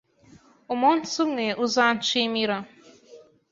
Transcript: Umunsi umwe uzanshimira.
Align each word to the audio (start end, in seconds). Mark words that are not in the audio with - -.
Umunsi 0.73 1.13
umwe 1.25 1.45
uzanshimira. 1.65 2.55